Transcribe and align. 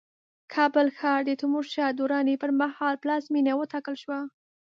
کابل 0.53 0.87
ښار 0.97 1.19
د 1.25 1.29
تیمورشاه 1.41 1.91
دراني 1.99 2.35
پرمهال 2.41 2.93
پلازمينه 3.03 3.51
وټاکل 3.55 3.95
شوه 4.03 4.19